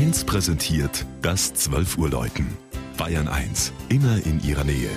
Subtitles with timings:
[0.00, 2.56] 1 präsentiert das 12 Uhr Läuten.
[2.96, 4.88] Bayern 1, immer in ihrer Nähe.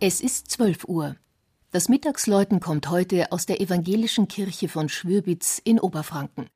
[0.00, 1.16] Es ist 12 Uhr.
[1.72, 6.46] Das Mittagsläuten kommt heute aus der evangelischen Kirche von Schwürbitz in Oberfranken.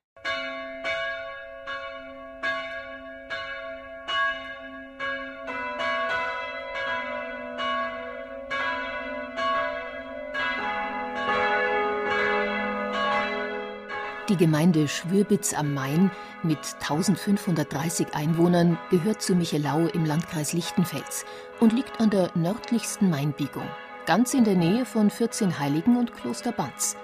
[14.28, 16.10] Die Gemeinde Schwürbitz am Main
[16.42, 21.24] mit 1530 Einwohnern gehört zu Michelau im Landkreis Lichtenfels
[21.60, 23.66] und liegt an der nördlichsten Mainbiegung,
[24.04, 26.98] ganz in der Nähe von 14 Heiligen und Kloster Banz.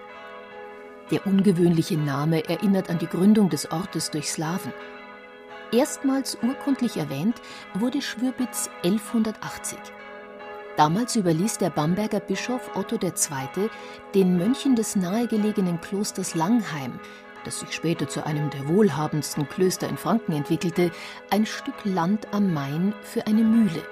[1.11, 4.75] Der ungewöhnliche Name erinnert an die Gründung des Ortes durch Slawen.
[5.73, 7.41] Erstmals urkundlich erwähnt
[7.73, 9.79] wurde Schwürbitz 1180.
[10.77, 13.71] Damals überließ der Bamberger Bischof Otto II.
[14.13, 16.99] den Mönchen des nahegelegenen Klosters Langheim,
[17.45, 20.91] das sich später zu einem der wohlhabendsten Klöster in Franken entwickelte,
[21.31, 23.83] ein Stück Land am Main für eine Mühle.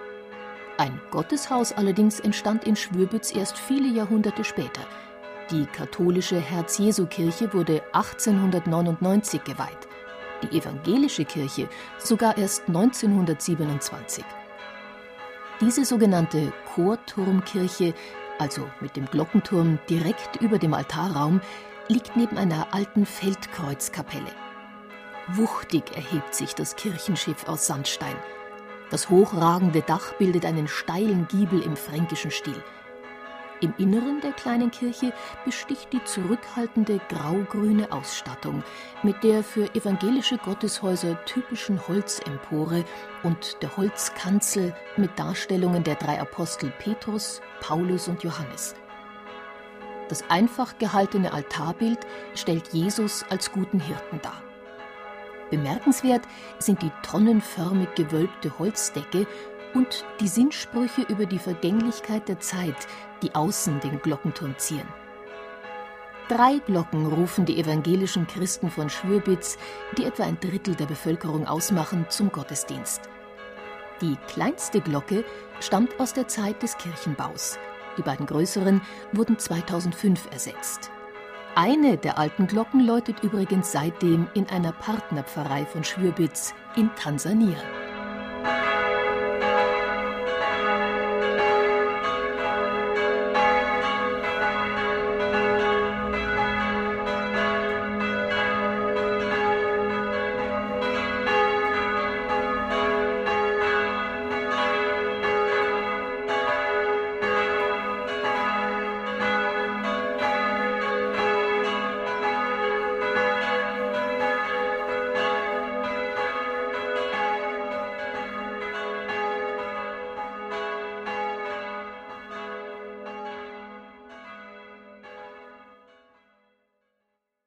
[0.76, 4.82] Ein Gotteshaus allerdings entstand in Schwürbitz erst viele Jahrhunderte später.
[5.52, 9.88] Die katholische Herz-Jesu-Kirche wurde 1899 geweiht,
[10.42, 14.24] die evangelische Kirche sogar erst 1927.
[15.62, 17.94] Diese sogenannte Chorturmkirche,
[18.40, 21.40] also mit dem Glockenturm direkt über dem Altarraum,
[21.86, 24.32] liegt neben einer alten Feldkreuzkapelle.
[25.28, 28.16] Wuchtig erhebt sich das Kirchenschiff aus Sandstein.
[28.90, 32.60] Das hochragende Dach bildet einen steilen Giebel im fränkischen Stil.
[33.62, 35.12] Im Inneren der kleinen Kirche
[35.44, 38.64] besticht die zurückhaltende graugrüne Ausstattung
[39.04, 42.84] mit der für evangelische Gotteshäuser typischen Holzempore
[43.22, 48.74] und der Holzkanzel mit Darstellungen der drei Apostel Petrus, Paulus und Johannes.
[50.08, 52.00] Das einfach gehaltene Altarbild
[52.34, 54.42] stellt Jesus als guten Hirten dar.
[55.50, 56.22] Bemerkenswert
[56.58, 59.28] sind die tonnenförmig gewölbte Holzdecke
[59.74, 62.88] und die Sinnsprüche über die Vergänglichkeit der Zeit,
[63.22, 64.88] die außen den Glockenturm zieren.
[66.28, 69.58] Drei Glocken rufen die evangelischen Christen von Schwürbitz,
[69.98, 73.02] die etwa ein Drittel der Bevölkerung ausmachen, zum Gottesdienst.
[74.00, 75.24] Die kleinste Glocke
[75.60, 77.58] stammt aus der Zeit des Kirchenbaus.
[77.98, 78.80] Die beiden größeren
[79.12, 80.90] wurden 2005 ersetzt.
[81.54, 87.58] Eine der alten Glocken läutet übrigens seitdem in einer Partnerpfarrei von Schwürbitz in Tansania.